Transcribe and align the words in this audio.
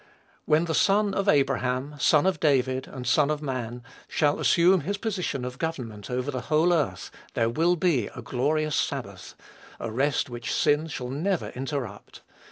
When 0.45 0.65
the 0.65 0.73
Son 0.73 1.13
of 1.13 1.29
Abraham, 1.29 1.93
Son 1.99 2.25
of 2.25 2.39
David, 2.39 2.87
and 2.87 3.05
Son 3.05 3.29
of 3.29 3.39
Man, 3.43 3.83
shall 4.07 4.39
assume 4.39 4.81
his 4.81 4.97
position 4.97 5.45
of 5.45 5.59
government 5.59 6.09
over 6.09 6.31
the 6.31 6.41
whole 6.41 6.73
earth, 6.73 7.11
there 7.35 7.49
will 7.49 7.75
be 7.75 8.07
a 8.15 8.21
glorious 8.23 8.75
sabbath, 8.75 9.35
a 9.79 9.91
rest 9.91 10.27
which 10.27 10.51
sin 10.51 10.87
shall 10.87 11.09
never 11.11 11.49
interrupt. 11.49 12.23